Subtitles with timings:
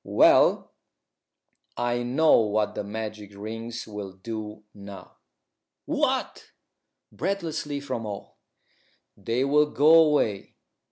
[0.03, 0.71] Well,
[1.77, 5.17] I know what the magic rings will do now."
[5.85, 6.53] "What?"
[7.11, 8.37] breathlessly, from all.
[9.15, 10.55] "They will go away.